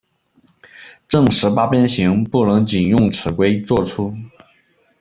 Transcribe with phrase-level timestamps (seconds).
[1.07, 4.11] 正十八边形不能仅用尺规作出。